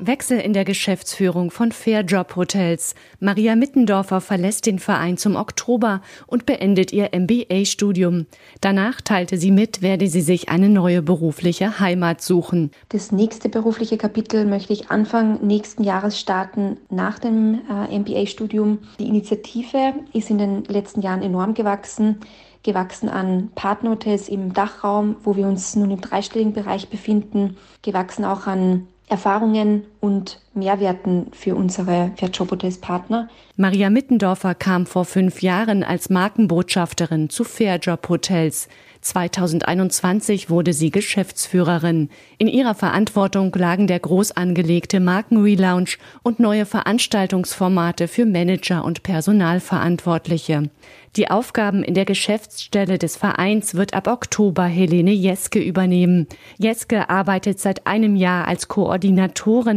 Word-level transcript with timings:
Wechsel 0.00 0.38
in 0.38 0.52
der 0.52 0.64
Geschäftsführung 0.64 1.50
von 1.50 1.72
Fairjob 1.72 2.36
Hotels. 2.36 2.94
Maria 3.20 3.56
Mittendorfer 3.56 4.20
verlässt 4.20 4.66
den 4.66 4.78
Verein 4.78 5.16
zum 5.16 5.34
Oktober 5.34 6.02
und 6.26 6.46
beendet 6.46 6.92
ihr 6.92 7.10
MBA-Studium. 7.12 8.26
Danach 8.60 9.00
teilte 9.00 9.36
sie 9.38 9.50
mit, 9.50 9.82
werde 9.82 10.06
sie 10.06 10.20
sich 10.20 10.48
eine 10.48 10.68
neue 10.68 11.02
berufliche 11.02 11.80
Heimat 11.80 12.22
suchen. 12.22 12.70
Das 12.90 13.10
nächste 13.10 13.48
berufliche 13.48 13.98
Kapitel 13.98 14.44
möchte 14.44 14.72
ich 14.72 14.90
Anfang 14.90 15.44
nächsten 15.44 15.82
Jahres 15.82 16.18
starten, 16.18 16.76
nach 16.90 17.18
dem 17.18 17.60
äh, 17.68 17.98
MBA-Studium. 17.98 18.78
Die 18.98 19.08
Initiative 19.08 19.94
ist 20.12 20.30
in 20.30 20.38
den 20.38 20.64
letzten 20.64 21.02
Jahren 21.02 21.22
enorm 21.22 21.54
gewachsen 21.54 22.20
gewachsen 22.64 23.08
an 23.08 23.50
Partnerhotels 23.54 24.28
im 24.28 24.52
Dachraum, 24.52 25.16
wo 25.22 25.36
wir 25.36 25.46
uns 25.46 25.76
nun 25.76 25.90
im 25.90 26.00
dreistelligen 26.00 26.52
Bereich 26.52 26.88
befinden, 26.88 27.56
gewachsen 27.82 28.24
auch 28.24 28.46
an 28.46 28.88
Erfahrungen 29.08 29.84
und 30.00 30.40
Mehrwerten 30.54 31.28
für 31.32 31.54
unsere 31.54 32.12
Fairjob 32.16 32.80
Partner. 32.80 33.28
Maria 33.56 33.90
Mittendorfer 33.90 34.54
kam 34.54 34.86
vor 34.86 35.04
fünf 35.04 35.42
Jahren 35.42 35.82
als 35.82 36.10
Markenbotschafterin 36.10 37.30
zu 37.30 37.44
Fairjob 37.44 38.08
Hotels. 38.08 38.68
2021 39.00 40.50
wurde 40.50 40.72
sie 40.72 40.90
Geschäftsführerin. 40.90 42.10
In 42.36 42.48
ihrer 42.48 42.74
Verantwortung 42.74 43.54
lagen 43.54 43.86
der 43.86 44.00
groß 44.00 44.32
angelegte 44.32 45.00
Markenrelaunch 45.00 45.98
und 46.22 46.40
neue 46.40 46.66
Veranstaltungsformate 46.66 48.08
für 48.08 48.26
Manager 48.26 48.84
und 48.84 49.04
Personalverantwortliche. 49.04 50.70
Die 51.16 51.30
Aufgaben 51.30 51.82
in 51.82 51.94
der 51.94 52.04
Geschäftsstelle 52.04 52.98
des 52.98 53.16
Vereins 53.16 53.74
wird 53.74 53.94
ab 53.94 54.08
Oktober 54.08 54.64
Helene 54.64 55.12
Jeske 55.12 55.58
übernehmen. 55.58 56.26
Jeske 56.58 57.08
arbeitet 57.08 57.60
seit 57.60 57.86
einem 57.86 58.14
Jahr 58.14 58.46
als 58.46 58.68
Koordinatorin 58.68 58.97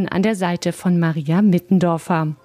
an 0.07 0.23
der 0.23 0.35
Seite 0.35 0.73
von 0.73 0.99
Maria 0.99 1.41
Mittendorfer. 1.41 2.35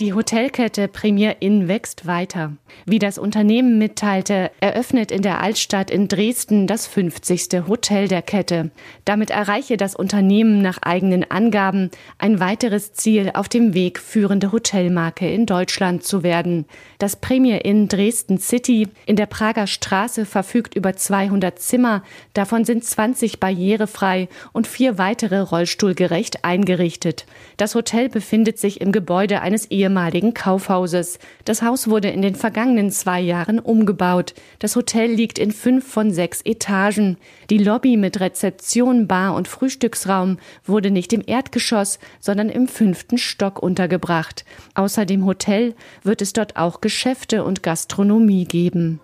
Die 0.00 0.12
Hotelkette 0.12 0.88
Premier 0.88 1.36
Inn 1.38 1.68
wächst 1.68 2.04
weiter. 2.04 2.54
Wie 2.84 2.98
das 2.98 3.16
Unternehmen 3.16 3.78
mitteilte, 3.78 4.50
eröffnet 4.58 5.12
in 5.12 5.22
der 5.22 5.40
Altstadt 5.40 5.88
in 5.88 6.08
Dresden 6.08 6.66
das 6.66 6.88
50. 6.88 7.68
Hotel 7.68 8.08
der 8.08 8.20
Kette. 8.20 8.72
Damit 9.04 9.30
erreiche 9.30 9.76
das 9.76 9.94
Unternehmen 9.94 10.62
nach 10.62 10.78
eigenen 10.82 11.30
Angaben 11.30 11.92
ein 12.18 12.40
weiteres 12.40 12.92
Ziel 12.92 13.30
auf 13.34 13.48
dem 13.48 13.72
Weg, 13.72 14.00
führende 14.00 14.50
Hotelmarke 14.50 15.30
in 15.30 15.46
Deutschland 15.46 16.02
zu 16.02 16.24
werden. 16.24 16.66
Das 16.98 17.14
Premier 17.14 17.64
Inn 17.64 17.86
Dresden 17.86 18.38
City 18.38 18.88
in 19.06 19.14
der 19.14 19.26
Prager 19.26 19.68
Straße 19.68 20.26
verfügt 20.26 20.74
über 20.74 20.96
200 20.96 21.60
Zimmer, 21.60 22.02
davon 22.32 22.64
sind 22.64 22.84
20 22.84 23.38
barrierefrei 23.38 24.28
und 24.52 24.66
vier 24.66 24.98
weitere 24.98 25.38
rollstuhlgerecht 25.38 26.44
eingerichtet. 26.44 27.26
Das 27.58 27.76
Hotel 27.76 28.08
befindet 28.08 28.58
sich 28.58 28.80
im 28.80 28.90
Gebäude 28.90 29.40
eines 29.40 29.70
ehemaligen 29.84 30.32
Kaufhauses. 30.32 31.18
Das 31.44 31.62
Haus 31.62 31.88
wurde 31.88 32.08
in 32.08 32.22
den 32.22 32.34
vergangenen 32.34 32.90
zwei 32.90 33.20
Jahren 33.20 33.58
umgebaut. 33.58 34.34
Das 34.58 34.76
Hotel 34.76 35.10
liegt 35.10 35.38
in 35.38 35.52
fünf 35.52 35.86
von 35.86 36.10
sechs 36.10 36.40
Etagen. 36.42 37.18
Die 37.50 37.58
Lobby 37.58 37.96
mit 37.96 38.20
Rezeption, 38.20 39.06
Bar 39.06 39.34
und 39.34 39.46
Frühstücksraum 39.46 40.38
wurde 40.64 40.90
nicht 40.90 41.12
im 41.12 41.22
Erdgeschoss, 41.26 41.98
sondern 42.18 42.48
im 42.48 42.66
fünften 42.66 43.18
Stock 43.18 43.62
untergebracht. 43.62 44.44
Außer 44.74 45.04
dem 45.04 45.26
Hotel 45.26 45.74
wird 46.02 46.22
es 46.22 46.32
dort 46.32 46.56
auch 46.56 46.80
Geschäfte 46.80 47.44
und 47.44 47.62
Gastronomie 47.62 48.46
geben. 48.46 49.00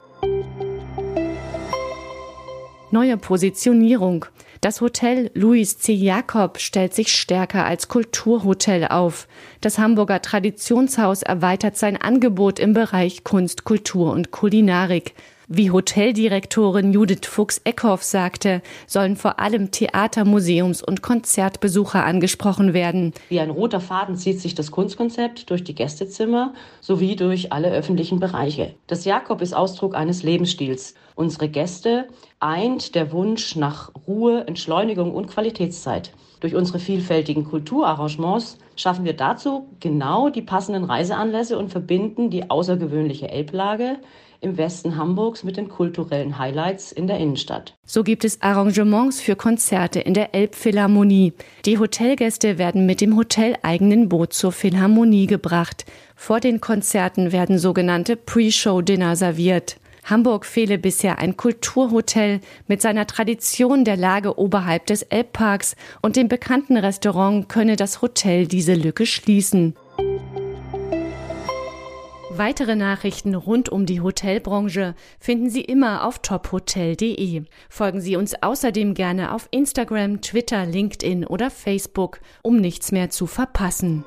Neue 2.90 3.16
Positionierung. 3.18 4.24
Das 4.60 4.82
Hotel 4.82 5.30
Louis 5.32 5.78
C. 5.78 5.94
Jakob 5.94 6.58
stellt 6.58 6.92
sich 6.92 7.14
stärker 7.14 7.64
als 7.64 7.88
Kulturhotel 7.88 8.88
auf. 8.88 9.26
Das 9.62 9.78
Hamburger 9.78 10.20
Traditionshaus 10.20 11.22
erweitert 11.22 11.78
sein 11.78 11.96
Angebot 11.96 12.58
im 12.58 12.74
Bereich 12.74 13.24
Kunst, 13.24 13.64
Kultur 13.64 14.12
und 14.12 14.32
Kulinarik. 14.32 15.14
Wie 15.52 15.72
Hoteldirektorin 15.72 16.92
Judith 16.92 17.26
Fuchs-Eckhoff 17.26 18.04
sagte, 18.04 18.62
sollen 18.86 19.16
vor 19.16 19.40
allem 19.40 19.72
Theater-, 19.72 20.24
Museums- 20.24 20.80
und 20.80 21.02
Konzertbesucher 21.02 22.04
angesprochen 22.04 22.72
werden. 22.72 23.12
Wie 23.30 23.40
ein 23.40 23.50
roter 23.50 23.80
Faden 23.80 24.14
zieht 24.14 24.38
sich 24.38 24.54
das 24.54 24.70
Kunstkonzept 24.70 25.50
durch 25.50 25.64
die 25.64 25.74
Gästezimmer 25.74 26.54
sowie 26.80 27.16
durch 27.16 27.52
alle 27.52 27.72
öffentlichen 27.72 28.20
Bereiche. 28.20 28.76
Das 28.86 29.04
Jakob 29.04 29.42
ist 29.42 29.52
Ausdruck 29.52 29.96
eines 29.96 30.22
Lebensstils. 30.22 30.94
Unsere 31.16 31.48
Gäste 31.48 32.06
eint 32.38 32.94
der 32.94 33.10
Wunsch 33.10 33.56
nach 33.56 33.90
Ruhe, 34.06 34.46
Entschleunigung 34.46 35.12
und 35.12 35.26
Qualitätszeit. 35.26 36.12
Durch 36.40 36.54
unsere 36.54 36.78
vielfältigen 36.78 37.44
Kulturarrangements 37.44 38.58
schaffen 38.74 39.04
wir 39.04 39.12
dazu 39.12 39.68
genau 39.78 40.30
die 40.30 40.42
passenden 40.42 40.84
Reiseanlässe 40.84 41.58
und 41.58 41.70
verbinden 41.70 42.30
die 42.30 42.50
außergewöhnliche 42.50 43.30
Elblage 43.30 43.98
im 44.40 44.56
Westen 44.56 44.96
Hamburgs 44.96 45.44
mit 45.44 45.58
den 45.58 45.68
kulturellen 45.68 46.38
Highlights 46.38 46.92
in 46.92 47.06
der 47.06 47.18
Innenstadt. 47.18 47.74
So 47.84 48.02
gibt 48.02 48.24
es 48.24 48.40
Arrangements 48.40 49.20
für 49.20 49.36
Konzerte 49.36 50.00
in 50.00 50.14
der 50.14 50.34
Elbphilharmonie. 50.34 51.34
Die 51.66 51.78
Hotelgäste 51.78 52.56
werden 52.56 52.86
mit 52.86 53.02
dem 53.02 53.16
hoteleigenen 53.16 54.08
Boot 54.08 54.32
zur 54.32 54.52
Philharmonie 54.52 55.26
gebracht. 55.26 55.84
Vor 56.16 56.40
den 56.40 56.62
Konzerten 56.62 57.32
werden 57.32 57.58
sogenannte 57.58 58.16
Pre-Show-Dinner 58.16 59.14
serviert. 59.14 59.76
Hamburg 60.10 60.44
fehle 60.44 60.76
bisher 60.76 61.18
ein 61.18 61.36
Kulturhotel 61.36 62.40
mit 62.66 62.82
seiner 62.82 63.06
Tradition 63.06 63.84
der 63.84 63.96
Lage 63.96 64.38
oberhalb 64.38 64.86
des 64.86 65.02
Elbparks 65.02 65.76
und 66.02 66.16
dem 66.16 66.28
bekannten 66.28 66.76
Restaurant 66.76 67.48
könne 67.48 67.76
das 67.76 68.02
Hotel 68.02 68.46
diese 68.46 68.74
Lücke 68.74 69.06
schließen. 69.06 69.76
Weitere 72.32 72.74
Nachrichten 72.74 73.34
rund 73.34 73.68
um 73.68 73.84
die 73.84 74.00
Hotelbranche 74.00 74.94
finden 75.18 75.50
Sie 75.50 75.60
immer 75.60 76.06
auf 76.06 76.20
tophotel.de. 76.20 77.42
Folgen 77.68 78.00
Sie 78.00 78.16
uns 78.16 78.42
außerdem 78.42 78.94
gerne 78.94 79.34
auf 79.34 79.46
Instagram, 79.50 80.22
Twitter, 80.22 80.64
LinkedIn 80.64 81.26
oder 81.26 81.50
Facebook, 81.50 82.20
um 82.42 82.56
nichts 82.56 82.92
mehr 82.92 83.10
zu 83.10 83.26
verpassen. 83.26 84.04